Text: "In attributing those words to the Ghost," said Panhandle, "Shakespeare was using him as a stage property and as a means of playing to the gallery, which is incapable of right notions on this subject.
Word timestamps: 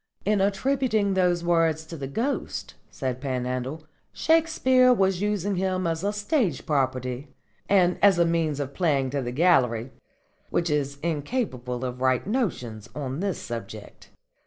"In 0.25 0.41
attributing 0.41 1.13
those 1.13 1.43
words 1.43 1.85
to 1.85 1.95
the 1.95 2.07
Ghost," 2.07 2.73
said 2.89 3.21
Panhandle, 3.21 3.83
"Shakespeare 4.11 4.91
was 4.91 5.21
using 5.21 5.57
him 5.57 5.85
as 5.85 6.03
a 6.03 6.11
stage 6.11 6.65
property 6.65 7.27
and 7.69 7.99
as 8.01 8.17
a 8.17 8.25
means 8.25 8.59
of 8.59 8.73
playing 8.73 9.11
to 9.11 9.21
the 9.21 9.31
gallery, 9.31 9.91
which 10.49 10.71
is 10.71 10.97
incapable 11.03 11.85
of 11.85 12.01
right 12.01 12.25
notions 12.25 12.89
on 12.95 13.19
this 13.19 13.37
subject. 13.39 14.09